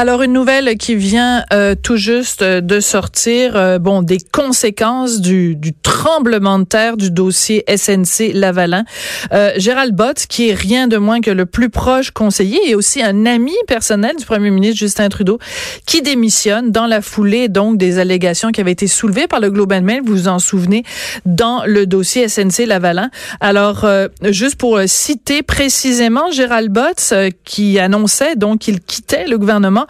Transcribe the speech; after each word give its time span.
Alors 0.00 0.22
une 0.22 0.32
nouvelle 0.32 0.78
qui 0.78 0.94
vient 0.94 1.44
euh, 1.52 1.74
tout 1.74 1.96
juste 1.96 2.42
de 2.42 2.80
sortir, 2.80 3.54
euh, 3.54 3.78
bon 3.78 4.00
des 4.00 4.16
conséquences 4.16 5.20
du, 5.20 5.56
du, 5.56 5.74
tremblement 5.74 6.58
de 6.58 6.64
terre 6.64 6.96
du 6.96 7.10
dossier 7.10 7.66
SNC 7.68 8.32
Lavalin. 8.32 8.84
Euh, 9.34 9.52
Gérald 9.58 9.94
Bott, 9.94 10.24
qui 10.26 10.48
est 10.48 10.54
rien 10.54 10.88
de 10.88 10.96
moins 10.96 11.20
que 11.20 11.30
le 11.30 11.44
plus 11.44 11.68
proche 11.68 12.12
conseiller 12.12 12.70
et 12.70 12.74
aussi 12.74 13.02
un 13.02 13.26
ami 13.26 13.52
personnel 13.68 14.16
du 14.16 14.24
Premier 14.24 14.48
ministre 14.48 14.78
Justin 14.78 15.10
Trudeau, 15.10 15.38
qui 15.84 16.00
démissionne 16.00 16.70
dans 16.70 16.86
la 16.86 17.02
foulée 17.02 17.48
donc 17.50 17.76
des 17.76 17.98
allégations 17.98 18.52
qui 18.52 18.62
avaient 18.62 18.72
été 18.72 18.86
soulevées 18.86 19.26
par 19.26 19.38
le 19.38 19.50
Globe 19.50 19.74
and 19.74 19.82
Mail, 19.82 20.00
vous 20.02 20.14
vous 20.14 20.28
en 20.28 20.38
souvenez, 20.38 20.82
dans 21.26 21.62
le 21.66 21.84
dossier 21.84 22.26
SNC 22.26 22.64
Lavalin. 22.64 23.10
Alors 23.40 23.86
juste 24.22 24.56
pour 24.56 24.80
citer 24.86 25.42
précisément 25.42 26.30
Gérald 26.30 26.72
Bott, 26.72 27.12
qui 27.44 27.78
annonçait 27.78 28.34
donc 28.36 28.60
qu'il 28.60 28.80
quittait 28.80 29.26
le 29.26 29.36
gouvernement 29.36 29.86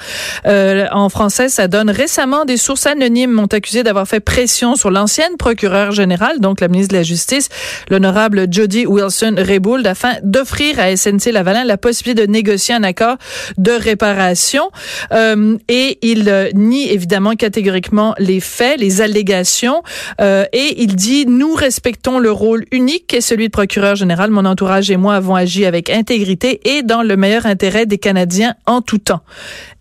euh, 0.46 0.86
en 0.92 1.08
français, 1.08 1.48
ça 1.48 1.68
donne 1.68 1.90
récemment 1.90 2.44
des 2.44 2.56
sources 2.56 2.86
anonymes 2.86 3.30
m'ont 3.30 3.46
accusé 3.46 3.82
d'avoir 3.82 4.06
fait 4.06 4.20
pression 4.20 4.76
sur 4.76 4.90
l'ancienne 4.90 5.36
procureure 5.38 5.92
générale, 5.92 6.40
donc 6.40 6.60
la 6.60 6.68
ministre 6.68 6.92
de 6.92 6.98
la 6.98 7.02
Justice, 7.02 7.48
l'honorable 7.88 8.46
Jody 8.50 8.86
Wilson-Raybould, 8.86 9.86
afin 9.86 10.14
d'offrir 10.22 10.78
à 10.78 10.96
SNC 10.96 11.32
Lavalin 11.32 11.64
la 11.64 11.76
possibilité 11.76 12.26
de 12.26 12.32
négocier 12.32 12.74
un 12.74 12.82
accord 12.82 13.16
de 13.58 13.72
réparation. 13.72 14.70
Euh, 15.12 15.56
et 15.68 15.98
il 16.02 16.28
euh, 16.28 16.50
nie 16.54 16.90
évidemment 16.90 17.34
catégoriquement 17.34 18.14
les 18.18 18.40
faits, 18.40 18.80
les 18.80 19.00
allégations, 19.00 19.82
et 20.20 20.82
il 20.82 20.96
dit 20.96 21.26
nous 21.26 21.54
respectons 21.54 22.18
le 22.18 22.30
rôle 22.30 22.64
unique 22.72 23.06
qu'est 23.06 23.20
celui 23.20 23.46
de 23.46 23.52
procureur 23.52 23.96
général. 23.96 24.30
Mon 24.30 24.44
entourage 24.44 24.90
et 24.90 24.96
moi 24.96 25.14
avons 25.14 25.34
agi 25.34 25.64
avec 25.64 25.90
intégrité 25.90 26.60
et 26.64 26.82
dans 26.82 27.02
le 27.02 27.16
meilleur 27.16 27.46
intérêt 27.46 27.86
des 27.86 27.98
Canadiens 27.98 28.54
en 28.66 28.82
tout 28.82 28.98
temps. 28.98 29.20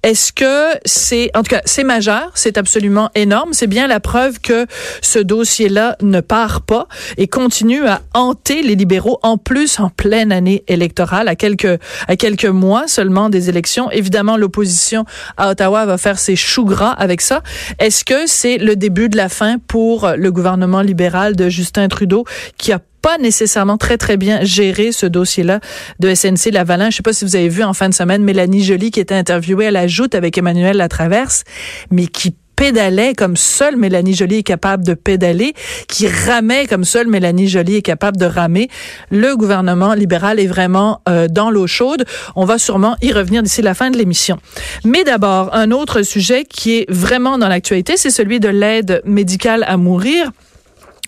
Est-ce 0.02 0.31
que 0.31 0.78
c'est, 0.86 1.30
en 1.36 1.44
tout 1.44 1.50
cas, 1.50 1.61
c'est 1.66 1.83
majeur, 1.83 2.31
c'est 2.33 2.58
absolument 2.58 3.09
énorme. 3.16 3.52
C'est 3.52 3.67
bien 3.67 3.86
la 3.88 4.00
preuve 4.00 4.39
que 4.39 4.66
ce 5.02 5.19
dossier-là 5.19 5.97
ne 6.02 6.22
part 6.22 6.61
pas 6.61 6.88
et 7.17 7.28
continue 7.28 7.86
à 7.86 8.02
hanter 8.14 8.61
les 8.61 8.75
libéraux 8.75 9.20
en 9.23 9.38
plus 9.38 9.80
en 9.80 9.89
pleine 9.89 10.31
année 10.31 10.64
électorale, 10.67 11.27
à 11.27 11.36
quelques, 11.36 11.80
à 12.08 12.16
quelques 12.16 12.45
mois 12.45 12.88
seulement 12.88 13.30
des 13.30 13.50
élections. 13.50 13.92
Évidemment, 13.92 14.38
l'opposition 14.38 15.03
à 15.36 15.50
Ottawa 15.50 15.86
va 15.86 15.97
faire 15.97 16.17
ses 16.17 16.38
choux 16.38 16.66
gras 16.66 16.92
avec 16.92 17.20
ça. 17.20 17.44
Est-ce 17.80 18.05
que 18.05 18.25
c'est 18.25 18.58
le 18.58 18.77
début 18.77 19.09
de 19.09 19.17
la 19.17 19.27
fin 19.27 19.58
pour 19.59 20.09
le 20.16 20.31
gouvernement 20.31 20.81
libéral 20.81 21.36
de 21.36 21.50
Justin 21.50 21.89
Trudeau 21.89 22.23
qui 22.58 22.72
a 22.72 22.80
pas 23.02 23.17
nécessairement 23.17 23.78
très, 23.78 23.97
très 23.97 24.17
bien 24.17 24.44
géré 24.44 24.92
ce 24.92 25.05
dossier-là 25.05 25.59
de 26.00 26.14
SNC 26.14 26.52
Lavalin. 26.52 26.89
Je 26.89 26.97
sais 26.97 27.03
pas 27.03 27.14
si 27.14 27.25
vous 27.25 27.36
avez 27.36 27.50
vu 27.50 27.64
en 27.64 27.73
fin 27.73 27.89
de 27.89 27.94
semaine 27.94 28.23
Mélanie 28.23 28.64
Joly 28.64 28.92
qui 28.92 29.00
était 29.00 29.16
interviewée 29.16 29.67
à 29.67 29.72
la 29.72 29.88
joute 29.88 30.16
avec 30.16 30.38
Emmanuel 30.38 30.78
Latraverse, 30.78 31.44
mais 31.92 32.08
qui 32.08 32.36
pédalait 32.59 33.14
comme 33.14 33.38
seule 33.38 33.77
Mélanie 33.77 34.14
Joly 34.14 34.39
est 34.39 34.44
capable 34.44 34.86
de 34.86 34.94
pédaler, 34.94 35.53
qui 35.88 36.09
ramait 36.09 36.67
comme 36.67 36.83
seule 36.83 37.08
Mélanie 37.08 37.47
Joly 37.47 37.77
est 37.77 37.81
capable 37.81 38.17
de 38.17 38.25
ramer. 38.25 38.67
Le 39.11 39.38
gouvernement 39.38 39.94
libéral 39.94 40.42
est 40.42 40.47
vraiment 40.47 41.02
euh, 41.08 41.30
dans 41.30 41.52
l'eau 41.52 41.67
chaude. 41.67 42.03
On 42.36 42.44
va 42.44 42.58
sûrement 42.58 42.97
y 43.02 43.14
revenir 43.14 43.44
d'ici 43.44 43.61
la 43.61 43.73
fin 43.73 43.89
de 43.92 43.97
l'émission. 43.97 44.39
Mais 44.83 45.05
d'abord, 45.05 45.55
un 45.55 45.72
autre 45.72 46.02
sujet 46.02 46.44
qui 46.44 46.80
est 46.80 46.92
vraiment 46.92 47.38
dans 47.38 47.47
l'actualité, 47.47 47.95
c'est 47.95 48.09
celui 48.09 48.42
de 48.42 48.50
l'aide 48.50 49.02
médicale 49.05 49.64
à 49.66 49.77
mourir. 49.77 50.30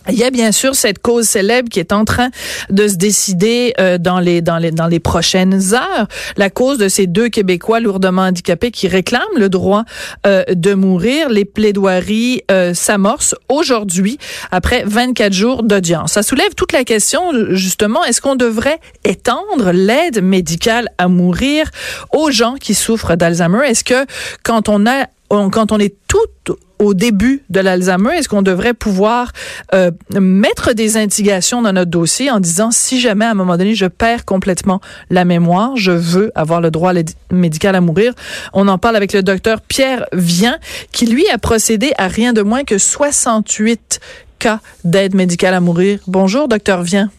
Il 0.09 0.17
y 0.17 0.23
a 0.23 0.31
bien 0.31 0.51
sûr 0.51 0.73
cette 0.73 0.99
cause 0.99 1.25
célèbre 1.25 1.69
qui 1.69 1.79
est 1.79 1.93
en 1.93 2.05
train 2.05 2.29
de 2.69 2.87
se 2.87 2.95
décider 2.95 3.73
euh, 3.79 3.97
dans 3.99 4.19
les 4.19 4.41
dans 4.41 4.57
les 4.57 4.71
dans 4.71 4.87
les 4.87 4.99
prochaines 4.99 5.73
heures, 5.73 6.07
la 6.37 6.49
cause 6.49 6.79
de 6.79 6.87
ces 6.87 7.05
deux 7.05 7.29
Québécois 7.29 7.79
lourdement 7.79 8.23
handicapés 8.23 8.71
qui 8.71 8.87
réclament 8.87 9.37
le 9.37 9.47
droit 9.47 9.83
euh, 10.25 10.43
de 10.49 10.73
mourir. 10.73 11.29
Les 11.29 11.45
plaidoiries 11.45 12.41
euh, 12.49 12.73
s'amorcent 12.73 13.35
aujourd'hui 13.47 14.17
après 14.51 14.83
24 14.85 15.33
jours 15.33 15.63
d'audience. 15.63 16.13
Ça 16.13 16.23
soulève 16.23 16.55
toute 16.55 16.71
la 16.71 16.83
question 16.83 17.21
justement 17.51 18.03
est-ce 18.03 18.21
qu'on 18.21 18.35
devrait 18.35 18.79
étendre 19.03 19.71
l'aide 19.71 20.23
médicale 20.23 20.89
à 20.97 21.07
mourir 21.07 21.69
aux 22.11 22.31
gens 22.31 22.55
qui 22.55 22.73
souffrent 22.73 23.15
d'Alzheimer? 23.15 23.67
Est-ce 23.67 23.83
que 23.83 24.05
quand 24.43 24.67
on 24.67 24.87
a 24.87 25.05
quand 25.29 25.71
on 25.71 25.79
est 25.79 25.95
tout 26.07 26.17
au 26.81 26.95
début 26.95 27.43
de 27.49 27.59
l'Alzheimer, 27.59 28.15
est-ce 28.15 28.27
qu'on 28.27 28.41
devrait 28.41 28.73
pouvoir 28.73 29.31
euh, 29.73 29.91
mettre 30.19 30.73
des 30.73 30.97
indications 30.97 31.61
dans 31.61 31.73
notre 31.73 31.91
dossier 31.91 32.31
en 32.31 32.39
disant 32.39 32.71
si 32.71 32.99
jamais 32.99 33.25
à 33.25 33.31
un 33.31 33.35
moment 33.35 33.55
donné 33.55 33.75
je 33.75 33.85
perds 33.85 34.25
complètement 34.25 34.81
la 35.11 35.23
mémoire, 35.23 35.77
je 35.77 35.91
veux 35.91 36.31
avoir 36.33 36.59
le 36.59 36.71
droit 36.71 36.91
médical 37.31 37.75
à 37.75 37.81
mourir? 37.81 38.13
On 38.53 38.67
en 38.67 38.79
parle 38.79 38.95
avec 38.95 39.13
le 39.13 39.21
docteur 39.21 39.61
Pierre 39.61 40.07
Vien 40.11 40.57
qui 40.91 41.05
lui 41.05 41.27
a 41.29 41.37
procédé 41.37 41.91
à 41.99 42.07
rien 42.07 42.33
de 42.33 42.41
moins 42.41 42.63
que 42.63 42.79
68 42.79 43.99
cas 44.39 44.59
d'aide 44.83 45.13
médicale 45.13 45.53
à 45.53 45.59
mourir. 45.59 45.99
Bonjour 46.07 46.47
docteur 46.47 46.81
Vien. 46.81 47.11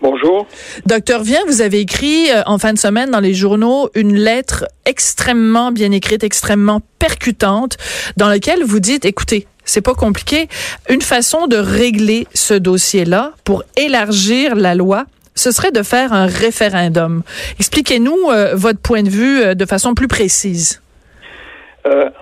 Bonjour. 0.00 0.46
Docteur 0.86 1.24
Vien, 1.24 1.40
vous 1.48 1.60
avez 1.60 1.80
écrit 1.80 2.30
euh, 2.30 2.42
en 2.46 2.58
fin 2.58 2.72
de 2.72 2.78
semaine 2.78 3.10
dans 3.10 3.18
les 3.18 3.34
journaux 3.34 3.90
une 3.96 4.14
lettre 4.16 4.64
extrêmement 4.84 5.72
bien 5.72 5.90
écrite, 5.90 6.22
extrêmement 6.22 6.80
percutante, 7.00 7.76
dans 8.16 8.28
laquelle 8.28 8.62
vous 8.62 8.78
dites, 8.78 9.04
écoutez, 9.04 9.48
c'est 9.64 9.80
pas 9.80 9.94
compliqué, 9.94 10.48
une 10.88 11.02
façon 11.02 11.48
de 11.48 11.56
régler 11.56 12.28
ce 12.32 12.54
dossier-là 12.54 13.32
pour 13.42 13.64
élargir 13.76 14.54
la 14.54 14.76
loi, 14.76 15.04
ce 15.34 15.50
serait 15.50 15.72
de 15.72 15.82
faire 15.82 16.12
un 16.12 16.26
référendum. 16.26 17.22
Expliquez-nous 17.58 18.30
euh, 18.30 18.54
votre 18.54 18.80
point 18.80 19.02
de 19.02 19.10
vue 19.10 19.42
euh, 19.42 19.54
de 19.54 19.66
façon 19.66 19.94
plus 19.94 20.08
précise. 20.08 20.80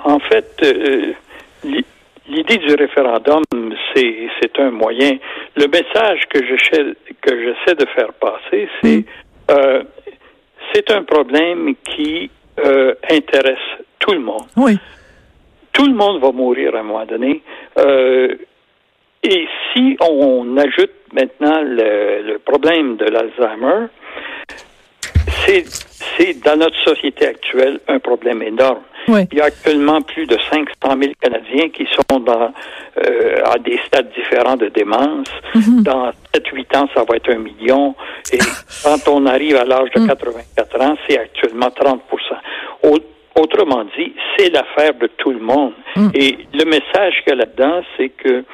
en 0.05 0.19
fait, 0.21 0.63
l'idée 2.29 2.59
du 2.59 2.75
référendum, 2.75 3.43
c'est 3.95 4.59
un 4.59 4.71
moyen. 4.71 5.19
Le 5.57 5.67
message 5.67 6.21
que 6.29 6.45
j'essaie 6.45 6.95
que 7.21 7.43
j'essaie 7.43 7.75
de 7.75 7.87
faire 7.95 8.13
passer, 8.15 8.69
c'est 8.83 8.99
mm. 8.99 9.05
euh, 9.51 9.83
c'est 10.73 10.91
un 10.91 11.03
problème 11.05 11.75
qui 11.85 12.31
euh, 12.59 12.95
intéresse 13.11 13.59
tout 13.99 14.13
le 14.13 14.21
monde. 14.21 14.47
Oui. 14.57 14.79
Tout 15.73 15.87
le 15.87 15.95
monde 15.95 16.21
va 16.21 16.33
mourir 16.33 16.75
à 16.75 16.81
un 16.81 16.83
moment 16.83 17.05
donné. 17.05 17.43
Euh, 17.79 18.35
et 19.23 19.49
si 19.73 19.97
on 20.01 20.57
ajoute 20.57 20.93
maintenant 21.13 21.61
le, 21.63 22.23
le 22.23 22.39
problème 22.39 22.97
de 22.97 23.05
l'Alzheimer, 23.07 23.89
c'est 25.47 26.43
dans 26.45 26.57
notre 26.57 26.77
société 26.85 27.27
actuelle 27.27 27.81
un 27.89 27.99
problème 27.99 28.43
énorme. 28.43 28.83
Il 29.09 29.39
y 29.39 29.41
a 29.41 29.45
actuellement 29.45 30.03
plus 30.03 30.27
de 30.27 30.37
500 30.51 30.67
000 30.83 31.13
Canadiens 31.21 31.69
qui 31.69 31.87
sont 31.87 32.21
dans, 32.21 32.53
euh, 33.05 33.41
à 33.45 33.59
des 33.59 33.79
stades 33.87 34.11
différents 34.15 34.57
de 34.57 34.69
démence. 34.69 35.29
Mhm. 35.55 35.83
Dans 35.83 36.11
7-8 36.35 36.77
ans, 36.77 36.89
ça 36.95 37.05
va 37.09 37.17
être 37.17 37.31
un 37.31 37.39
million. 37.39 37.95
Et 38.33 38.39
quand 38.85 39.09
on 39.09 39.27
arrive 39.27 39.57
à 39.57 39.65
l'âge 39.65 39.91
de 39.95 40.07
84 40.07 40.79
mm. 40.79 40.83
ans, 40.83 40.97
c'est 41.09 41.19
actuellement 41.19 41.69
30% 41.69 43.01
Autrement 43.39 43.85
dit, 43.99 44.15
c'est 44.37 44.49
l'affaire 44.49 44.95
de 44.95 45.09
tout 45.09 45.31
le 45.31 45.41
monde. 45.41 45.75
Mm. 45.95 46.09
Et 46.15 46.39
le 46.55 46.65
message 46.65 47.23
qu'il 47.23 47.29
y 47.29 47.33
a 47.33 47.35
là-dedans, 47.35 47.83
c'est 47.97 48.09
que 48.09 48.45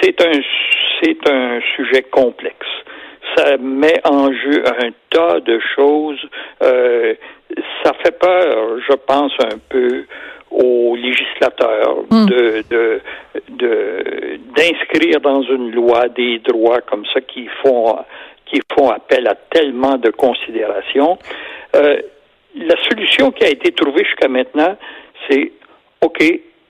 c'est 0.00 0.18
un, 0.22 0.40
c'est 1.02 1.30
un 1.30 1.60
sujet 1.76 2.02
complexe 2.02 2.66
ça 3.36 3.56
met 3.58 4.00
en 4.04 4.32
jeu 4.32 4.64
un 4.66 4.90
tas 5.10 5.40
de 5.40 5.58
choses. 5.74 6.20
Euh, 6.62 7.14
ça 7.82 7.92
fait 8.02 8.18
peur, 8.18 8.78
je 8.88 8.94
pense, 8.94 9.32
un 9.40 9.58
peu 9.68 10.04
aux 10.50 10.94
législateurs 10.96 12.04
hmm. 12.10 12.26
de, 12.26 12.64
de, 12.70 13.00
de, 13.50 14.38
d'inscrire 14.56 15.20
dans 15.20 15.42
une 15.42 15.72
loi 15.72 16.08
des 16.08 16.38
droits 16.38 16.80
comme 16.80 17.04
ça 17.12 17.20
qui 17.20 17.48
font 17.62 17.98
qui 18.46 18.60
font 18.76 18.90
appel 18.90 19.26
à 19.26 19.34
tellement 19.34 19.96
de 19.96 20.10
considérations. 20.10 21.18
Euh, 21.74 21.96
la 22.54 22.76
solution 22.88 23.32
qui 23.32 23.44
a 23.44 23.48
été 23.48 23.72
trouvée 23.72 24.04
jusqu'à 24.04 24.28
maintenant, 24.28 24.76
c'est 25.28 25.50
OK, 26.02 26.22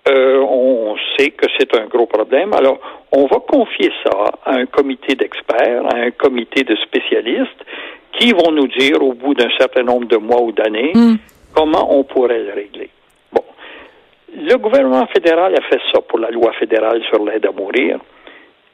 euh, 0.06 0.38
on 0.40 0.96
sait 1.16 1.30
que 1.30 1.46
c'est 1.58 1.74
un 1.76 1.86
gros 1.86 2.06
problème. 2.06 2.52
Alors, 2.52 2.78
on 3.10 3.26
va 3.26 3.38
confier 3.38 3.90
ça 4.04 4.32
à 4.44 4.54
un 4.56 4.66
comité 4.66 5.14
d'experts, 5.14 5.86
à 5.94 5.96
un 5.96 6.10
comité 6.10 6.62
de 6.62 6.76
spécialistes 6.76 7.64
qui 8.12 8.32
vont 8.32 8.52
nous 8.52 8.68
dire 8.68 9.02
au 9.02 9.14
bout 9.14 9.34
d'un 9.34 9.50
certain 9.58 9.82
nombre 9.82 10.06
de 10.06 10.16
mois 10.16 10.42
ou 10.42 10.52
d'années 10.52 10.92
hmm. 10.94 11.16
comment 11.54 11.98
on 11.98 12.04
pourrait 12.04 12.42
le 12.42 12.52
régler. 12.52 12.90
Bon. 13.32 13.42
Le 14.36 14.56
gouvernement 14.56 15.06
fédéral 15.06 15.54
a 15.56 15.62
fait 15.62 15.80
ça 15.92 16.00
pour 16.02 16.18
la 16.18 16.30
loi 16.30 16.52
fédérale 16.52 17.02
sur 17.08 17.24
l'aide 17.24 17.46
à 17.46 17.52
mourir. 17.52 17.98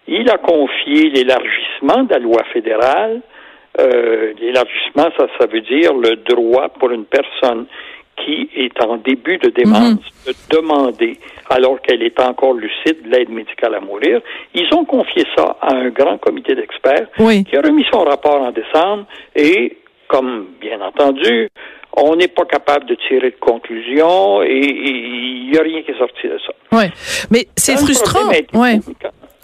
Il 0.08 0.28
a 0.30 0.38
confié 0.38 1.10
l'élargissement 1.10 2.02
de 2.04 2.14
la 2.14 2.18
loi 2.18 2.42
fédérale. 2.52 3.20
Euh, 3.78 4.32
l'élargissement, 4.40 5.10
ça, 5.16 5.28
ça 5.38 5.46
veut 5.46 5.60
dire 5.60 5.94
le 5.94 6.16
droit 6.16 6.70
pour 6.70 6.90
une 6.90 7.04
personne 7.04 7.66
qui 8.24 8.48
est 8.54 8.82
en 8.82 8.96
début 8.96 9.38
de 9.38 9.50
démence, 9.50 9.90
mhm. 9.90 9.98
de 10.26 10.34
demander, 10.50 11.18
alors 11.48 11.80
qu'elle 11.80 12.02
est 12.02 12.18
encore 12.20 12.54
lucide, 12.54 12.98
l'aide 13.06 13.30
médicale 13.30 13.74
à 13.74 13.80
mourir. 13.80 14.20
Ils 14.54 14.72
ont 14.74 14.84
confié 14.84 15.24
ça 15.36 15.56
à 15.60 15.74
un 15.74 15.88
grand 15.90 16.18
comité 16.18 16.54
d'experts 16.54 17.08
qui 17.16 17.56
a 17.56 17.60
remis 17.60 17.84
son 17.90 18.04
rapport 18.04 18.40
en 18.40 18.52
décembre 18.52 19.06
et, 19.34 19.78
comme 20.08 20.46
bien 20.60 20.80
entendu, 20.80 21.48
on 21.96 22.16
n'est 22.16 22.28
pas 22.28 22.44
capable 22.44 22.86
de 22.86 22.94
tirer 22.94 23.30
de 23.30 23.40
conclusion 23.40 24.42
et 24.42 24.60
il 24.60 25.50
n'y 25.50 25.58
a 25.58 25.62
rien 25.62 25.82
qui 25.82 25.90
est 25.90 25.98
sorti 25.98 26.28
de 26.28 26.38
ça. 26.38 26.52
Oui, 26.72 26.84
mais 27.30 27.48
c'est 27.56 27.76
frustrant. 27.76 28.28
ouais. 28.28 28.78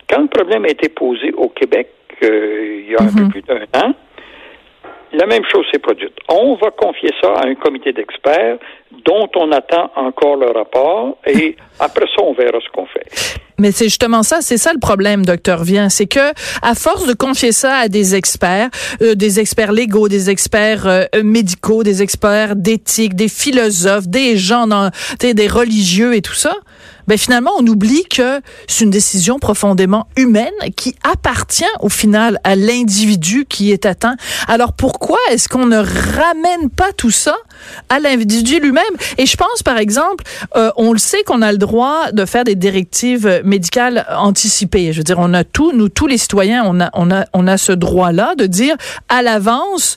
quand, 0.09 0.23
le 0.23 0.29
problème 0.29 0.65
a 0.65 0.69
été 0.69 0.89
posé 0.89 1.33
au 1.33 1.49
Québec 1.49 1.89
euh, 2.23 2.83
il 2.87 2.93
y 2.93 2.97
a 2.97 3.03
un 3.03 3.13
peu 3.15 3.25
mhm. 3.25 3.31
plus 3.31 3.43
d'un 3.43 3.63
an, 3.75 3.93
la 5.17 5.27
même 5.27 5.45
chose 5.51 5.65
s'est 5.73 5.79
produite. 5.79 6.13
On 6.29 6.55
va 6.57 6.71
confier 6.71 7.11
ça 7.23 7.33
à 7.33 7.47
un 7.47 7.55
comité 7.55 7.93
d'experts 7.93 8.59
dont 9.05 9.29
on 9.37 9.51
attend 9.53 9.91
encore 9.97 10.37
le 10.37 10.51
rapport 10.51 11.17
et 11.27 11.57
après 11.81 12.07
ça, 12.15 12.23
on 12.23 12.35
verra 12.35 12.59
ce 12.61 12.71
qu'on 12.73 12.87
fait. 12.87 13.07
Mais 13.59 13.73
c'est 13.73 13.87
justement 13.87 14.23
ça, 14.23 14.43
c'est 14.43 14.59
ça 14.59 14.73
le 14.75 14.79
problème, 14.79 15.25
docteur 15.25 15.65
Vien, 15.65 15.89
c'est 15.89 16.07
que 16.07 16.33
à 16.63 16.75
force 16.75 17.07
de 17.07 17.15
confier 17.15 17.53
ça 17.53 17.77
à 17.77 17.89
des 17.89 18.15
experts, 18.15 18.69
euh, 19.01 19.15
des 19.15 19.41
experts 19.41 19.73
légaux, 19.73 20.09
des 20.09 20.29
experts 20.29 20.87
euh, 20.87 21.05
médicaux, 21.25 21.83
des 21.83 22.03
experts 22.03 22.55
d'éthique, 22.55 23.15
des 23.15 23.29
philosophes, 23.29 24.09
des 24.09 24.37
gens, 24.37 24.67
dans, 24.67 24.91
des 25.21 25.49
religieux 25.49 26.15
et 26.15 26.21
tout 26.21 26.35
ça, 26.35 26.55
ben 27.07 27.19
finalement, 27.19 27.53
on 27.59 27.67
oublie 27.67 28.05
que 28.05 28.41
c'est 28.67 28.85
une 28.85 28.91
décision 28.91 29.39
profondément 29.39 30.09
humaine 30.17 30.53
qui 30.77 30.95
appartient 31.03 31.65
au 31.81 31.89
final 31.89 32.41
à 32.45 32.57
l'individu 32.57 33.47
qui 33.49 33.73
est 33.73 33.87
atteint. 33.87 34.17
Alors 34.49 34.73
pourquoi 34.73 35.19
est-ce 35.31 35.49
qu'on 35.49 35.67
ne 35.67 35.79
ramène 35.79 36.71
pas 36.71 36.93
tout 36.97 37.11
ça 37.11 37.37
à 37.89 37.99
l'individu 37.99 38.59
lui-même? 38.61 38.85
Et 39.19 39.27
je 39.27 39.37
pense, 39.37 39.63
par 39.63 39.79
exemple, 39.79 40.25
euh, 40.57 40.71
on 40.77 40.93
le 40.93 40.99
sait 40.99 41.23
qu'on 41.23 41.43
a 41.43 41.53
le 41.53 41.59
droit 41.59 42.13
de 42.13 42.25
faire 42.25 42.45
des 42.45 42.55
directives 42.55 43.43
médicales 43.45 44.07
anticipées. 44.17 44.93
Je 44.93 44.99
veux 44.99 45.05
dire, 45.05 45.19
on 45.19 45.33
a 45.35 45.45
tout, 45.45 45.73
nous 45.73 45.89
tous 45.89 46.07
les 46.07 46.19
citoyens, 46.19 46.65
on 46.67 46.81
a, 46.81 46.91
on 46.95 47.11
a, 47.11 47.25
on 47.33 47.47
a 47.47 47.57
ce 47.57 47.73
droit-là 47.73 48.35
de 48.37 48.47
dire 48.47 48.77
à 49.09 49.23
l'avance 49.23 49.97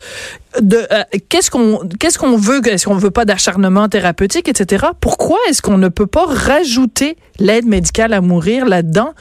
de 0.60 0.78
euh, 0.78 1.04
qu'est-ce 1.30 1.51
qu'on 1.51 1.88
qu'est-ce 2.00 2.18
qu'on 2.18 2.36
veut 2.36 2.60
est-ce 2.68 2.88
qu'on 2.88 2.96
veut 2.96 3.12
pas 3.12 3.25
d'acharnement 3.25 3.88
thérapeutique 3.88 4.48
etc 4.50 4.88
pourquoi 5.00 5.38
est-ce 5.48 5.62
qu'on 5.62 5.78
ne 5.78 5.90
peut 5.90 6.07
pas 6.07 6.25
rajouter 6.25 7.16
l'aide 7.40 7.66
médicale 7.66 8.13
à 8.13 8.22
mourir 8.22 8.66
là-dedans? 8.66 9.13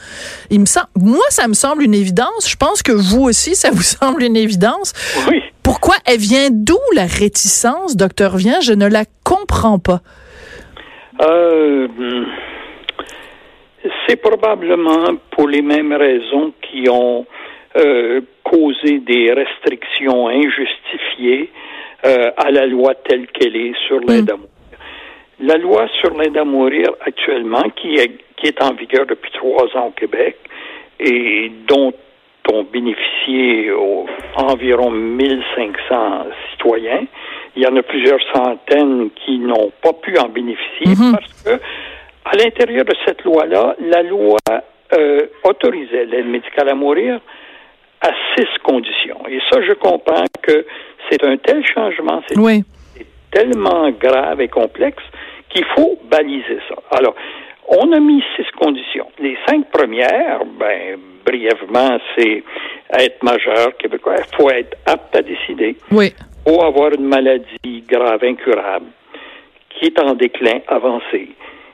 Il 0.49 0.61
me 0.61 0.65
semble 0.65 0.87
moi 0.95 1.25
ça 1.29 1.47
me 1.47 1.53
semble 1.53 1.83
une 1.83 1.93
évidence. 1.93 2.49
Je 2.49 2.55
pense 2.55 2.81
que 2.81 2.91
vous 2.91 3.21
aussi 3.21 3.55
ça 3.55 3.69
vous 3.71 3.81
semble 3.99 4.23
une 4.23 4.35
évidence. 4.35 4.93
Oui. 5.29 5.41
Pourquoi 5.63 5.95
elle 6.05 6.17
vient 6.17 6.49
d'où 6.51 6.79
la 6.95 7.05
réticence 7.05 7.95
docteur 7.95 8.37
Vient 8.37 8.59
je 8.61 8.73
ne 8.73 8.87
la 8.87 9.03
comprends 9.23 9.79
pas. 9.79 10.01
Euh, 11.21 11.87
c'est 14.07 14.15
probablement 14.15 15.15
pour 15.31 15.47
les 15.47 15.61
mêmes 15.61 15.93
raisons 15.93 16.53
qui 16.61 16.89
ont 16.89 17.25
euh, 17.75 18.21
causer 18.49 18.99
des 18.99 19.31
restrictions 19.33 20.27
injustifiées 20.27 21.49
euh, 22.05 22.31
à 22.37 22.51
la 22.51 22.65
loi 22.65 22.95
telle 22.95 23.27
qu'elle 23.27 23.55
est 23.55 23.75
sur 23.87 23.99
l'aide 23.99 24.31
mm. 24.31 24.33
à 24.33 24.37
mourir. 24.37 24.49
La 25.41 25.57
loi 25.57 25.87
sur 26.01 26.17
l'aide 26.17 26.37
à 26.37 26.43
mourir 26.43 26.87
actuellement, 27.01 27.63
qui 27.75 27.95
est, 27.95 28.11
qui 28.37 28.47
est 28.47 28.61
en 28.61 28.73
vigueur 28.73 29.05
depuis 29.05 29.31
trois 29.31 29.65
ans 29.77 29.87
au 29.87 29.91
Québec 29.91 30.37
et 30.99 31.51
dont 31.67 31.93
ont 32.51 32.63
bénéficié 32.63 33.71
environ 34.35 34.89
1500 34.89 36.25
citoyens, 36.51 37.05
il 37.55 37.63
y 37.63 37.67
en 37.67 37.75
a 37.75 37.83
plusieurs 37.83 38.19
centaines 38.33 39.09
qui 39.23 39.37
n'ont 39.37 39.71
pas 39.81 39.93
pu 39.93 40.17
en 40.17 40.29
bénéficier 40.29 40.93
mm-hmm. 40.93 41.11
parce 41.11 41.43
que 41.43 41.61
à 42.25 42.35
l'intérieur 42.35 42.85
de 42.85 42.93
cette 43.05 43.23
loi-là, 43.23 43.75
la 43.79 44.03
loi 44.03 44.37
euh, 44.93 45.27
autorisait 45.43 46.05
l'aide 46.05 46.27
médicale 46.27 46.69
à 46.69 46.75
mourir 46.75 47.19
à 48.01 48.11
six 48.35 48.47
conditions. 48.63 49.19
Et 49.29 49.39
ça, 49.51 49.61
je 49.61 49.73
comprends 49.73 50.25
que 50.41 50.65
c'est 51.09 51.23
un 51.23 51.37
tel 51.37 51.65
changement, 51.65 52.21
c'est 52.27 52.37
tellement 53.31 53.89
grave 53.91 54.41
et 54.41 54.47
complexe 54.47 55.03
qu'il 55.49 55.65
faut 55.75 55.99
baliser 56.09 56.59
ça. 56.67 56.75
Alors, 56.97 57.15
on 57.67 57.91
a 57.91 57.99
mis 57.99 58.23
six 58.35 58.49
conditions. 58.57 59.07
Les 59.19 59.37
cinq 59.47 59.69
premières, 59.71 60.43
ben, 60.59 60.97
brièvement, 61.25 61.99
c'est 62.15 62.43
être 62.91 63.21
majeur 63.23 63.77
québécois. 63.77 64.15
Il 64.17 64.35
faut 64.35 64.49
être 64.49 64.75
apte 64.85 65.15
à 65.15 65.21
décider. 65.21 65.77
Oui. 65.91 66.13
Il 66.47 66.51
faut 66.51 66.63
avoir 66.63 66.93
une 66.93 67.05
maladie 67.05 67.83
grave, 67.87 68.23
incurable, 68.23 68.87
qui 69.69 69.85
est 69.85 69.99
en 69.99 70.15
déclin 70.15 70.59
avancé. 70.67 71.29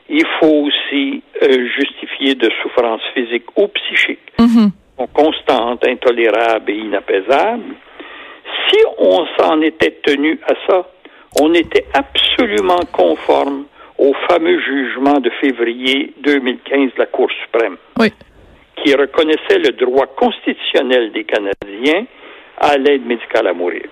Il 0.08 0.26
faut 0.38 0.66
aussi 0.66 1.22
euh, 1.42 1.66
justifier 1.76 2.34
de 2.34 2.50
souffrance 2.62 3.00
physique 3.14 3.46
ou 3.56 3.68
psychique. 3.68 4.20
Mm-hmm 4.98 5.06
constante, 5.12 5.86
intolérable 5.86 6.70
et 6.70 6.76
inapaisable, 6.76 7.74
si 8.68 8.78
on 8.98 9.26
s'en 9.38 9.60
était 9.60 9.98
tenu 10.02 10.38
à 10.46 10.54
ça, 10.66 10.88
on 11.40 11.52
était 11.54 11.86
absolument 11.94 12.80
conforme 12.92 13.66
au 13.98 14.12
fameux 14.28 14.60
jugement 14.60 15.20
de 15.20 15.30
février 15.40 16.12
2015 16.18 16.94
de 16.94 16.98
la 16.98 17.06
Cour 17.06 17.30
suprême, 17.42 17.76
qui 18.82 18.94
reconnaissait 18.94 19.58
le 19.58 19.72
droit 19.72 20.06
constitutionnel 20.06 21.12
des 21.12 21.24
Canadiens 21.24 22.06
à 22.58 22.76
l'aide 22.76 23.06
médicale 23.06 23.48
à 23.48 23.52
mourir. 23.52 23.84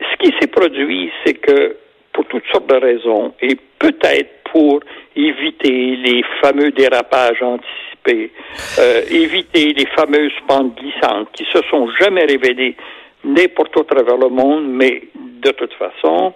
Ce 0.00 0.16
qui 0.18 0.34
s'est 0.40 0.48
produit, 0.48 1.10
c'est 1.24 1.34
que, 1.34 1.76
pour 2.12 2.24
toutes 2.26 2.46
sortes 2.52 2.68
de 2.68 2.76
raisons, 2.76 3.34
et 3.40 3.56
peut-être 3.78 4.42
pour 4.52 4.80
éviter 5.14 5.96
les 5.96 6.22
fameux 6.42 6.70
dérapages 6.72 7.42
anticipés, 7.42 7.89
euh, 8.08 9.02
éviter 9.10 9.72
les 9.72 9.86
fameuses 9.96 10.32
pentes 10.46 10.76
glissantes 10.76 11.28
qui 11.32 11.44
se 11.52 11.60
sont 11.70 11.88
jamais 11.98 12.24
révélées 12.24 12.76
n'importe 13.24 13.76
où 13.76 13.80
à 13.80 13.84
travers 13.84 14.16
le 14.16 14.28
monde, 14.28 14.68
mais 14.68 15.02
de 15.14 15.50
toute 15.50 15.72
façon, 15.74 16.32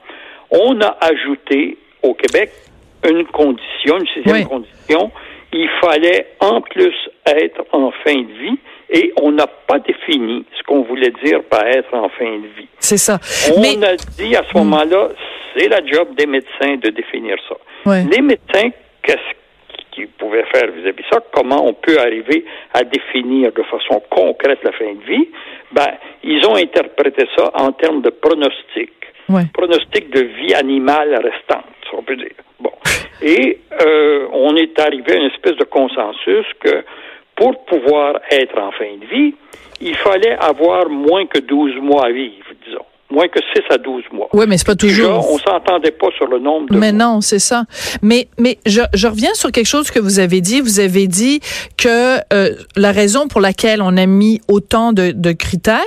on 0.51 0.81
a 0.81 0.97
ajouté 1.01 1.79
au 2.03 2.15
Québec 2.15 2.51
une 3.09 3.27
condition, 3.27 3.99
une 3.99 4.07
sixième 4.09 4.47
condition. 4.47 5.11
Il 5.53 5.69
fallait 5.81 6.27
en 6.41 6.61
plus 6.61 6.95
être 7.27 7.65
en 7.73 7.93
fin 8.05 8.15
de 8.15 8.33
vie 8.33 8.59
et 8.91 9.13
on 9.21 9.33
n'a 9.33 9.47
pas 9.47 9.79
défini 9.79 10.45
ce 10.59 10.63
qu'on 10.65 10.83
voulait 10.83 11.13
dire 11.25 11.43
par 11.45 11.67
être 11.67 11.95
en 11.95 12.09
fin 12.09 12.39
de 12.39 12.49
vie. 12.59 12.69
C'est 12.79 12.99
ça. 12.99 13.19
On 13.57 13.83
a 13.83 13.97
dit 13.97 14.37
à 14.37 14.43
ce 14.51 14.59
moment-là, 14.59 15.09
c'est 15.57 15.69
la 15.69 15.85
job 15.85 16.15
des 16.17 16.27
médecins 16.27 16.77
de 16.77 16.91
définir 16.91 17.37
ça. 17.49 17.57
Les 18.11 18.21
médecins, 18.21 18.71
qu'est-ce 19.03 19.35
qu'ils 19.94 20.08
pouvaient 20.08 20.44
faire 20.53 20.70
vis-à-vis 20.70 21.05
ça? 21.10 21.20
Comment 21.32 21.67
on 21.67 21.74
peut 21.74 21.98
arriver 21.98 22.44
à 22.72 22.82
définir 22.84 23.53
de 23.53 23.63
façon 23.63 24.03
concrète 24.10 24.58
la 24.63 24.72
fin 24.72 24.93
de 24.93 25.05
vie? 25.05 25.29
Ben, 25.72 25.94
ils 26.22 26.44
ont 26.46 26.56
interprété 26.56 27.27
ça 27.36 27.51
en 27.55 27.72
termes 27.72 28.03
de 28.03 28.10
pronostic. 28.10 28.93
Pronostic 29.55 30.10
de 30.10 30.20
vie 30.20 30.55
animale 30.55 31.15
restante, 31.15 31.65
on 31.93 32.03
peut 32.03 32.17
dire. 32.17 32.36
Bon. 32.60 32.72
Et 33.22 33.58
euh, 33.81 34.27
on 34.32 34.55
est 34.56 34.79
arrivé 34.79 35.13
à 35.13 35.17
une 35.17 35.31
espèce 35.31 35.56
de 35.56 35.65
consensus 35.65 36.46
que 36.60 36.84
pour 37.36 37.65
pouvoir 37.65 38.20
être 38.31 38.58
en 38.58 38.70
fin 38.72 38.96
de 39.01 39.06
vie, 39.06 39.34
il 39.81 39.96
fallait 39.96 40.36
avoir 40.39 40.89
moins 40.89 41.27
que 41.27 41.41
12 41.41 41.77
mois 41.77 42.06
à 42.06 42.10
vivre, 42.10 42.46
disons 42.67 42.84
moins 43.11 43.29
que 43.29 43.39
6 43.55 43.63
à 43.70 43.79
12 43.79 44.03
mois. 44.13 44.29
Oui, 44.32 44.44
mais 44.49 44.58
c'est 44.58 44.67
pas 44.67 44.75
toujours. 44.75 45.20
Déjà, 45.20 45.29
on 45.31 45.39
s'entendait 45.39 45.91
pas 45.91 46.08
sur 46.17 46.27
le 46.27 46.39
nombre 46.39 46.69
de 46.70 46.79
Mais 46.79 46.93
non, 46.93 47.20
c'est 47.20 47.39
ça. 47.39 47.65
Mais 48.03 48.29
mais 48.39 48.58
je, 48.67 48.81
je 48.94 49.06
reviens 49.06 49.34
sur 49.34 49.53
quelque 49.53 49.67
chose 49.67 49.91
que 49.91 49.99
vous 49.99 50.19
avez 50.19 50.41
dit. 50.41 50.61
Vous 50.61 50.81
avez 50.81 51.06
dit 51.06 51.41
que 51.77 52.19
euh, 52.32 52.55
la 52.77 52.93
raison 52.93 53.29
pour 53.29 53.41
laquelle 53.41 53.82
on 53.82 53.96
a 53.96 54.06
mis 54.06 54.41
autant 54.49 54.93
de, 54.93 55.13
de 55.13 55.32
critères, 55.32 55.82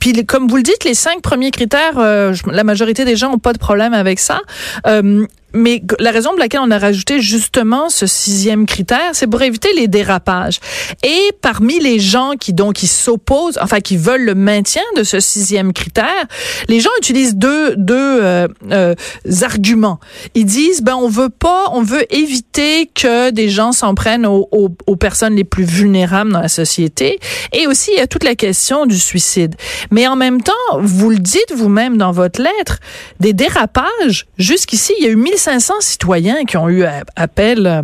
puis 0.00 0.24
comme 0.24 0.48
vous 0.48 0.56
le 0.56 0.62
dites, 0.62 0.84
les 0.84 0.94
cinq 0.94 1.20
premiers 1.22 1.50
critères, 1.50 1.98
euh, 1.98 2.34
la 2.46 2.64
majorité 2.64 3.04
des 3.04 3.16
gens 3.16 3.32
ont 3.32 3.38
pas 3.38 3.52
de 3.52 3.58
problème 3.58 3.94
avec 3.94 4.18
ça. 4.18 4.40
Euh, 4.86 5.26
mais 5.52 5.82
la 5.98 6.10
raison 6.10 6.30
pour 6.30 6.38
laquelle 6.38 6.60
on 6.62 6.70
a 6.70 6.78
rajouté 6.78 7.20
justement 7.20 7.88
ce 7.88 8.06
sixième 8.06 8.66
critère, 8.66 9.10
c'est 9.12 9.26
pour 9.26 9.42
éviter 9.42 9.72
les 9.74 9.88
dérapages. 9.88 10.60
Et 11.02 11.32
parmi 11.40 11.78
les 11.80 11.98
gens 11.98 12.32
qui 12.38 12.52
donc 12.52 12.74
qui 12.74 12.86
s'opposent, 12.86 13.58
enfin 13.60 13.80
qui 13.80 13.96
veulent 13.96 14.24
le 14.24 14.34
maintien 14.34 14.82
de 14.96 15.02
ce 15.02 15.20
sixième 15.20 15.72
critère, 15.72 16.26
les 16.68 16.80
gens 16.80 16.90
utilisent 16.98 17.36
deux 17.36 17.74
deux 17.76 17.94
euh, 18.22 18.48
euh, 18.70 18.94
arguments. 19.42 20.00
Ils 20.34 20.46
disent 20.46 20.82
ben 20.82 20.96
on 20.96 21.08
veut 21.08 21.30
pas, 21.30 21.66
on 21.72 21.82
veut 21.82 22.04
éviter 22.14 22.90
que 22.94 23.30
des 23.30 23.48
gens 23.48 23.72
s'en 23.72 23.94
prennent 23.94 24.26
aux, 24.26 24.48
aux, 24.52 24.70
aux, 24.86 24.96
personnes 24.96 25.34
les 25.34 25.44
plus 25.44 25.64
vulnérables 25.64 26.32
dans 26.32 26.40
la 26.40 26.48
société. 26.48 27.18
Et 27.52 27.66
aussi 27.66 27.90
il 27.94 27.98
y 27.98 28.02
a 28.02 28.06
toute 28.06 28.24
la 28.24 28.34
question 28.34 28.86
du 28.86 28.98
suicide. 28.98 29.54
Mais 29.90 30.06
en 30.06 30.16
même 30.16 30.42
temps, 30.42 30.52
vous 30.78 31.10
le 31.10 31.18
dites 31.18 31.52
vous-même 31.54 31.96
dans 31.96 32.12
votre 32.12 32.40
lettre, 32.40 32.78
des 33.18 33.32
dérapages. 33.32 34.26
Jusqu'ici, 34.38 34.92
il 34.98 35.04
y 35.04 35.08
a 35.08 35.10
eu 35.10 35.16
1500 35.48 35.74
citoyens 35.80 36.44
qui 36.44 36.56
ont 36.56 36.68
eu 36.68 36.84
appel 37.16 37.66
euh, 37.66 37.82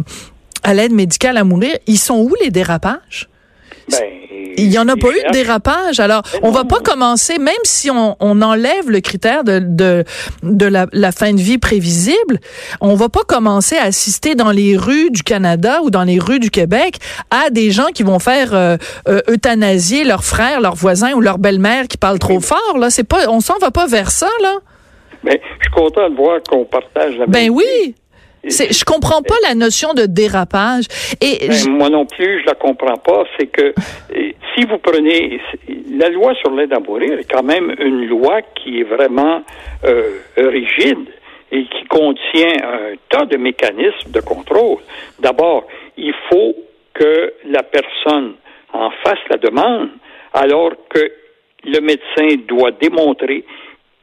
à 0.62 0.74
l'aide 0.74 0.92
médicale 0.92 1.36
à 1.36 1.44
mourir. 1.44 1.76
Ils 1.86 1.98
sont 1.98 2.18
où 2.18 2.34
les 2.42 2.50
dérapages? 2.50 3.28
Ben, 3.90 4.02
il 4.58 4.72
y 4.72 4.78
en 4.78 4.88
a 4.88 4.96
pas 4.96 5.08
eu 5.08 5.22
de 5.28 5.32
dérapage. 5.32 6.00
Alors, 6.00 6.22
on 6.42 6.50
va 6.50 6.64
pas 6.64 6.80
commencer, 6.80 7.38
même 7.38 7.54
si 7.64 7.90
on, 7.90 8.16
on 8.20 8.42
enlève 8.42 8.90
le 8.90 9.00
critère 9.00 9.44
de 9.44 9.58
de, 9.58 10.04
de 10.42 10.66
la, 10.66 10.86
la, 10.92 11.12
fin 11.12 11.32
de 11.32 11.40
vie 11.40 11.58
prévisible, 11.58 12.40
on 12.80 12.94
va 12.94 13.08
pas 13.08 13.22
commencer 13.26 13.76
à 13.76 13.84
assister 13.84 14.34
dans 14.34 14.50
les 14.50 14.76
rues 14.76 15.10
du 15.10 15.22
Canada 15.22 15.80
ou 15.82 15.90
dans 15.90 16.04
les 16.04 16.18
rues 16.18 16.40
du 16.40 16.50
Québec 16.50 16.98
à 17.30 17.50
des 17.50 17.70
gens 17.70 17.88
qui 17.94 18.02
vont 18.02 18.18
faire 18.18 18.54
euh, 18.54 18.76
euh 19.08 19.20
euthanasier 19.28 20.04
leurs 20.04 20.24
frères, 20.24 20.60
leurs 20.60 20.76
voisins 20.76 21.12
ou 21.12 21.20
leur 21.20 21.38
belle-mère 21.38 21.88
qui 21.88 21.96
parlent 21.96 22.18
trop 22.18 22.40
fort. 22.40 22.78
Là, 22.78 22.90
c'est 22.90 23.04
pas, 23.04 23.28
on 23.28 23.40
s'en 23.40 23.58
va 23.60 23.70
pas 23.70 23.86
vers 23.86 24.10
ça 24.10 24.28
là. 24.42 24.56
Mais 25.26 25.40
je 25.58 25.64
suis 25.64 25.72
content 25.72 26.08
de 26.08 26.14
voir 26.14 26.40
qu'on 26.48 26.64
partage 26.64 27.18
la. 27.18 27.26
Ben 27.26 27.50
oui. 27.50 27.94
Je 28.44 28.84
comprends 28.84 29.22
pas 29.22 29.34
la 29.42 29.56
notion 29.56 29.92
de 29.92 30.06
dérapage. 30.06 30.84
Et 31.20 31.48
ben, 31.48 31.70
moi 31.72 31.90
non 31.90 32.06
plus, 32.06 32.42
je 32.42 32.46
la 32.46 32.54
comprends 32.54 32.96
pas. 32.96 33.24
C'est 33.36 33.48
que 33.48 33.74
si 34.54 34.64
vous 34.64 34.78
prenez 34.78 35.40
la 35.98 36.08
loi 36.10 36.34
sur 36.34 36.50
l'aide 36.52 36.72
à 36.72 36.78
mourir 36.78 37.18
est 37.18 37.30
quand 37.30 37.42
même 37.42 37.74
une 37.78 38.06
loi 38.06 38.42
qui 38.54 38.80
est 38.80 38.84
vraiment 38.84 39.42
euh, 39.84 40.18
rigide 40.36 41.08
et 41.50 41.64
qui 41.64 41.84
contient 41.88 42.56
un 42.62 42.94
tas 43.08 43.24
de 43.24 43.36
mécanismes 43.36 44.10
de 44.10 44.20
contrôle. 44.20 44.78
D'abord, 45.18 45.66
il 45.96 46.14
faut 46.30 46.54
que 46.94 47.34
la 47.46 47.62
personne 47.62 48.34
en 48.72 48.90
fasse 49.04 49.18
la 49.30 49.36
demande, 49.36 49.90
alors 50.32 50.72
que 50.88 51.12
le 51.64 51.80
médecin 51.80 52.42
doit 52.48 52.72
démontrer 52.72 53.44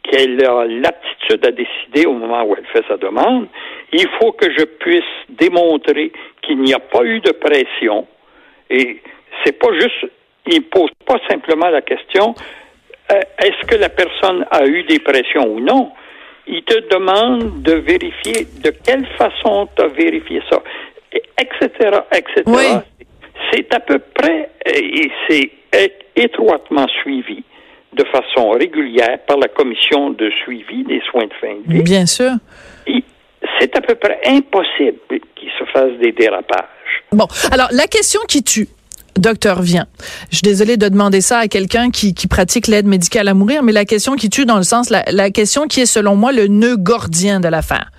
qu'elle 0.04 0.44
a 0.46 0.66
l'aptitude 0.66 1.46
à 1.46 1.52
décider 1.52 2.06
au 2.06 2.14
moment 2.14 2.44
où 2.44 2.56
elle 2.58 2.66
fait 2.68 2.86
sa 2.88 2.98
demande. 2.98 3.48
Il 3.92 4.08
faut 4.20 4.34
que 4.34 4.52
je 4.52 4.66
puisse 4.66 5.04
démontrer 5.30 6.12
qu'il 6.42 6.60
n'y 6.60 6.74
a 6.74 6.80
pas 6.80 7.04
eu 7.04 7.20
de 7.22 7.32
pression. 7.32 8.08
Et 8.70 9.02
c'est 9.44 9.58
pas 9.58 9.72
juste, 9.74 10.06
il 10.48 10.64
pose 10.64 10.92
pas 11.06 11.20
simplement 11.30 11.70
la 11.70 11.82
question 11.82 12.36
euh, 13.12 13.20
est-ce 13.38 13.68
que 13.68 13.76
la 13.76 13.90
personne 13.90 14.46
a 14.50 14.66
eu 14.66 14.84
des 14.84 15.00
pressions 15.00 15.48
ou 15.48 15.60
non? 15.60 15.92
Il 16.48 16.64
te 16.64 16.80
demande 16.94 17.62
de 17.62 17.74
vérifier 17.74 18.48
de 18.64 18.72
quelle 18.86 19.06
façon 19.18 19.68
tu 19.76 19.84
as 19.84 19.88
vérifié 19.88 20.42
ça, 20.50 20.62
etc., 21.40 22.00
etc. 22.14 22.44
C'est 23.52 23.74
à 23.74 23.80
peu 23.80 24.00
près, 24.00 24.50
et 24.66 25.12
c'est 25.28 25.52
étroitement 26.16 26.88
suivi 27.02 27.44
de 27.96 28.04
façon 28.06 28.52
régulière 28.52 29.20
par 29.28 29.38
la 29.38 29.48
commission 29.48 30.12
de 30.12 30.30
suivi 30.44 30.84
des 30.84 31.02
soins 31.10 31.26
de 31.26 31.34
fin 31.40 31.56
de 31.66 31.74
vie. 31.74 31.84
Bien 31.84 32.06
sûr. 32.06 32.32
C'est 33.60 33.76
à 33.78 33.82
peu 33.82 33.96
près 33.96 34.20
impossible 34.26 34.98
qu'il 35.36 35.50
se 35.58 35.66
fasse 35.72 35.92
des 36.02 36.12
dérapages. 36.12 36.66
Bon, 37.12 37.28
alors 37.52 37.68
la 37.72 37.88
question 37.88 38.20
qui 38.28 38.44
tue, 38.44 38.68
docteur 39.16 39.62
vient. 39.62 39.86
Je 40.32 40.38
suis 40.38 40.44
désolée 40.44 40.76
de 40.76 40.88
demander 40.88 41.22
ça 41.22 41.38
à 41.38 41.48
quelqu'un 41.48 41.92
qui, 41.92 42.14
qui 42.14 42.28
pratique 42.28 42.68
l'aide 42.68 42.88
médicale 42.88 43.28
à 43.28 43.34
mourir, 43.34 43.64
mais 43.64 43.72
la 43.72 43.86
question 43.86 44.16
qui 44.16 44.30
tue 44.30 44.46
dans 44.46 44.58
le 44.58 44.64
sens, 44.64 44.90
la, 44.90 45.04
la 45.12 45.30
question 45.30 45.68
qui 45.68 45.82
est 45.82 45.86
selon 45.86 46.16
moi 46.16 46.32
le 46.32 46.48
nœud 46.48 46.78
gordien 46.78 47.40
de 47.40 47.48
l'affaire. 47.48 47.92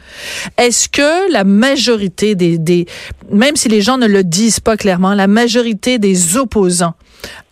Est-ce 0.59 0.89
que 0.89 1.33
la 1.33 1.45
majorité 1.45 2.35
des, 2.35 2.59
des, 2.59 2.87
même 3.31 3.57
si 3.57 3.69
les 3.69 3.81
gens 3.81 3.97
ne 3.97 4.07
le 4.07 4.25
disent 4.25 4.61
pas 4.61 4.77
clairement, 4.77 5.15
la 5.15 5.29
majorité 5.29 5.99
des 5.99 6.37
opposants 6.37 6.95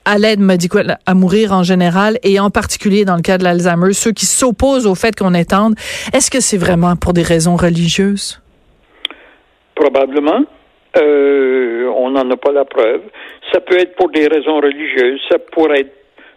à 0.05 0.19
l'aide 0.19 0.41
médicale 0.41 0.99
à 1.07 1.15
mourir 1.15 1.53
en 1.53 1.63
général 1.63 2.19
et 2.23 2.41
en 2.41 2.51
particulier 2.51 3.05
dans 3.05 3.17
le 3.17 3.23
cas 3.23 3.39
de 3.39 3.45
l'Alzheimer, 3.45 3.93
ceux 3.93 4.13
qui 4.13 4.27
s'opposent 4.27 4.87
au 4.87 4.95
fait 4.95 5.17
qu'on 5.17 5.35
étende, 5.35 5.75
est-ce 6.15 6.31
que 6.31 6.41
c'est 6.41 6.59
vraiment 6.59 6.97
pour 6.97 7.13
des 7.13 7.23
raisons 7.23 7.57
religieuses? 7.57 8.41
Probablement. 9.75 10.45
Euh, 10.97 11.91
on 11.97 12.11
n'en 12.11 12.31
a 12.31 12.37
pas 12.37 12.53
la 12.53 12.65
preuve. 12.65 13.01
Ça 13.53 13.61
peut 13.61 13.79
être 13.79 13.97
pour 13.97 14.11
des 14.11 14.27
raisons 14.27 14.57
religieuses, 14.57 15.21
ça 15.31 15.39
pourrait 15.39 15.81
être 15.81 15.95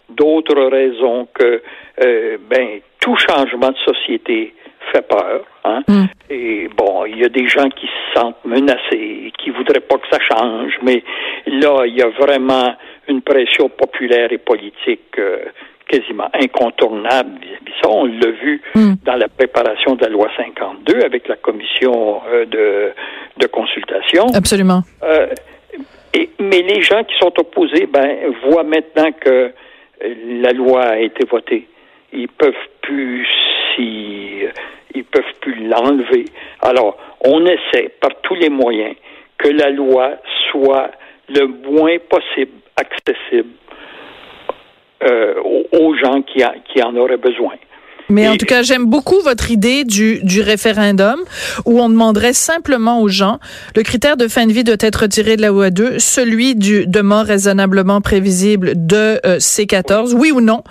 d'autres 0.10 0.62
raisons 0.70 1.28
que 1.34 1.62
euh, 2.02 2.38
ben 2.50 2.80
tout 3.00 3.16
changement 3.18 3.72
de 3.72 3.78
société 3.94 4.54
fait 4.92 5.08
peur. 5.08 5.44
Hein? 5.64 5.82
Mm. 5.88 6.06
Et 6.30 6.70
bon, 6.76 7.06
il 7.06 7.18
y 7.18 7.26
a 7.26 7.30
des 7.30 7.48
gens 7.48 7.70
qui 7.70 7.88
se 7.88 8.20
sentent 8.20 8.44
menacés, 8.46 9.32
qui 9.40 9.50
voudraient 9.50 9.80
pas 9.80 9.98
que 9.98 10.08
ça 10.12 10.20
change, 10.20 10.74
mais 10.84 11.04
là, 11.48 11.86
il 11.86 11.96
y 11.96 12.02
a 12.02 12.10
vraiment 12.10 12.76
une 13.08 13.22
pression 13.22 13.70
populaire 13.70 14.32
et 14.32 14.38
politique 14.38 15.18
euh, 15.20 15.46
quasiment 15.88 16.30
incontournable. 16.34 17.40
Ça, 17.82 17.90
on 17.90 18.06
l'a 18.06 18.32
vu 18.32 18.62
mm. 18.74 18.94
dans 19.06 19.16
la 19.16 19.28
préparation 19.28 19.96
de 19.96 20.04
la 20.04 20.10
loi 20.10 20.30
52 20.36 21.02
avec 21.02 21.28
la 21.28 21.36
commission 21.36 22.22
euh, 22.28 22.46
de, 22.46 22.92
de 23.38 23.48
consultation. 23.48 24.26
Absolument. 24.34 24.82
Euh, 25.04 25.28
et, 26.14 26.30
mais 26.40 26.62
les 26.62 26.82
gens 26.82 27.04
qui 27.04 27.16
sont 27.20 27.34
opposés, 27.38 27.88
ben, 27.88 28.34
voient 28.48 28.64
maintenant 28.64 29.12
que 29.12 29.52
la 30.02 30.52
loi 30.52 30.84
a 30.84 31.00
été 31.00 31.26
votée. 31.26 31.68
Ils 32.14 32.30
peuvent 32.30 32.54
plus 32.82 33.28
s'y, 33.76 34.46
ils 34.94 35.04
peuvent 35.04 35.24
plus 35.42 35.68
l'enlever. 35.68 36.26
Alors, 36.62 36.98
on 37.22 37.46
essaie 37.46 37.90
par 38.00 38.12
tous 38.22 38.36
les 38.36 38.50
moyens 38.50 38.96
que 39.38 39.50
la 39.50 39.70
loi 39.70 40.14
soit 40.50 40.92
le 41.30 41.48
moins 41.48 41.98
possible 42.10 42.52
accessible 42.76 43.50
euh, 45.04 45.36
aux, 45.72 45.96
gens 45.96 46.22
qui, 46.22 46.44
qui 46.72 46.82
en 46.84 46.96
auraient 46.96 47.18
besoin. 47.18 47.56
Mais 48.10 48.28
en 48.28 48.38
tout 48.38 48.46
cas, 48.46 48.62
j'aime 48.62 48.86
beaucoup 48.86 49.20
votre 49.22 49.52
idée 49.52 49.84
du, 49.84 50.20
du 50.24 50.42
référendum 50.42 51.20
où 51.66 51.82
on 51.82 51.90
demanderait 51.90 52.34
simplement 52.34 53.02
aux 53.02 53.10
gens 53.10 53.40
le 53.76 53.84
critère 53.84 54.18
de 54.18 54.28
fin 54.28 54.46
de 54.46 54.54
vie 54.54 54.64
doit 54.64 54.76
être 54.80 55.02
retiré 55.02 55.38
de 55.38 55.42
la 55.42 55.52
OA2, 55.52 56.00
celui 56.00 56.56
du 56.56 56.88
de 56.88 57.02
mort 57.02 57.26
raisonnablement 57.26 58.02
prévisible 58.02 58.74
de 58.76 59.20
euh, 59.26 59.38
C14, 59.38 60.14
oui 60.14 60.32
ou 60.32 60.42
non. 60.42 60.64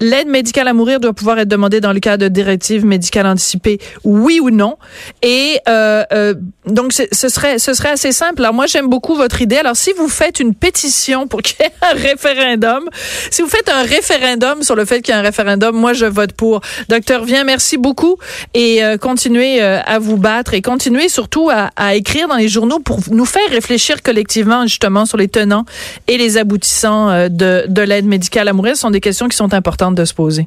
L'aide 0.00 0.28
médicale 0.28 0.68
à 0.68 0.72
mourir 0.72 1.00
doit 1.00 1.12
pouvoir 1.12 1.38
être 1.38 1.48
demandée 1.48 1.80
dans 1.80 1.92
le 1.92 2.00
cas 2.00 2.16
de 2.16 2.28
directives 2.28 2.84
médicales 2.84 3.26
anticipées, 3.26 3.78
oui 4.04 4.40
ou 4.40 4.50
non. 4.50 4.76
Et 5.22 5.58
euh, 5.68 6.04
euh, 6.12 6.34
donc 6.66 6.92
ce 6.92 7.28
serait 7.28 7.58
ce 7.58 7.74
serait 7.74 7.90
assez 7.90 8.12
simple. 8.12 8.42
Alors 8.42 8.54
moi 8.54 8.66
j'aime 8.66 8.88
beaucoup 8.88 9.14
votre 9.14 9.40
idée. 9.42 9.56
Alors 9.56 9.76
si 9.76 9.92
vous 9.92 10.08
faites 10.08 10.40
une 10.40 10.54
pétition 10.54 11.26
pour 11.26 11.42
qu'il 11.42 11.56
y 11.60 11.62
ait 11.64 11.72
un 11.82 11.94
référendum, 11.94 12.88
si 13.30 13.42
vous 13.42 13.48
faites 13.48 13.68
un 13.68 13.82
référendum 13.82 14.62
sur 14.62 14.76
le 14.76 14.84
fait 14.84 15.00
qu'il 15.00 15.12
y 15.12 15.16
a 15.16 15.20
un 15.20 15.22
référendum, 15.22 15.74
moi 15.74 15.92
je 15.92 16.06
vote 16.06 16.32
pour. 16.32 16.60
Docteur 16.88 17.24
Vien, 17.24 17.44
merci 17.44 17.76
beaucoup 17.76 18.16
et 18.54 18.84
euh, 18.84 18.96
continuez 18.96 19.62
euh, 19.62 19.80
à 19.84 19.98
vous 19.98 20.16
battre 20.16 20.54
et 20.54 20.62
continuez 20.62 21.08
surtout 21.08 21.50
à, 21.50 21.70
à, 21.76 21.94
écrire 21.94 22.28
dans 22.28 22.36
les 22.36 22.48
journaux 22.48 22.78
pour 22.78 23.00
nous 23.10 23.24
faire 23.24 23.48
réfléchir 23.50 24.02
collectivement 24.02 24.66
justement 24.66 25.06
sur 25.06 25.18
les 25.18 25.28
tenants 25.28 25.64
et 26.08 26.16
les 26.18 26.36
aboutissants 26.36 27.10
euh, 27.10 27.28
de, 27.28 27.64
de 27.68 27.82
l'aide 27.82 28.06
médicale 28.06 28.48
à 28.48 28.52
mourir. 28.52 28.76
Ce 28.76 28.82
sont 28.82 28.90
des 28.90 29.00
questions 29.00 29.28
qui 29.28 29.36
sont 29.36 29.54
importantes 29.54 29.94
de 29.94 30.04
se 30.04 30.14
poser. 30.14 30.46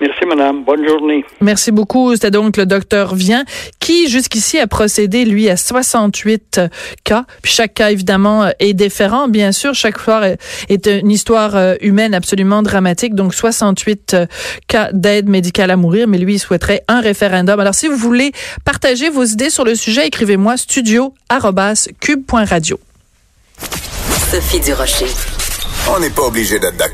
Merci, 0.00 0.26
madame. 0.26 0.64
Bonne 0.64 0.86
journée. 0.86 1.24
Merci 1.40 1.70
beaucoup. 1.70 2.14
C'était 2.14 2.30
donc 2.30 2.56
le 2.56 2.66
docteur 2.66 3.14
Vient 3.14 3.44
qui, 3.80 4.08
jusqu'ici, 4.08 4.58
a 4.58 4.66
procédé, 4.66 5.24
lui, 5.24 5.48
à 5.48 5.56
68 5.56 6.60
cas. 7.04 7.24
Puis 7.42 7.52
chaque 7.52 7.74
cas, 7.74 7.90
évidemment, 7.90 8.50
est 8.58 8.74
différent. 8.74 9.28
Bien 9.28 9.52
sûr, 9.52 9.74
chaque 9.74 9.98
fois 9.98 10.22
est 10.68 10.86
une 10.86 11.10
histoire 11.10 11.56
euh, 11.56 11.74
humaine 11.80 12.12
absolument 12.12 12.62
dramatique. 12.62 13.14
Donc, 13.14 13.34
68 13.34 14.14
euh, 14.14 14.26
cas 14.66 14.90
d'aide 14.92 15.28
médicale 15.28 15.70
à 15.70 15.76
mourir. 15.76 16.08
Mais 16.08 16.18
lui, 16.18 16.34
il 16.34 16.38
souhaiterait 16.38 16.82
un 16.88 17.00
référendum. 17.00 17.60
Alors, 17.60 17.74
si 17.74 17.88
vous 17.88 17.96
voulez 17.96 18.32
partager 18.64 19.10
vos 19.10 19.24
idées 19.24 19.50
sur 19.50 19.64
le 19.64 19.74
sujet, 19.74 20.06
écrivez-moi 20.08 20.56
studio.cube.radio. 20.56 22.80
Sophie 24.30 24.60
Durocher. 24.60 25.06
On 25.94 26.00
n'est 26.00 26.10
pas 26.10 26.22
obligé 26.22 26.58
d'être 26.58 26.76
d'accord. 26.76 26.92